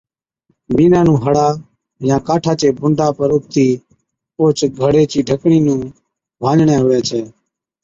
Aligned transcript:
بِينڏا 0.75 1.01
نُون 1.05 1.17
ھڙا 1.23 1.47
يان 2.07 2.21
ڪاٺا 2.27 2.53
چي 2.59 2.67
بُنڊا 2.79 3.07
پر 3.17 3.29
اُڀتِي 3.35 3.67
او 4.37 4.43
گھڙي 4.79 5.03
چِي 5.11 5.19
ڍڪڻِي 5.27 5.59
نُون 5.65 5.81
ڀاڃڙي 6.41 6.75
ھُوي 6.83 6.99
ڇَي 7.07 7.21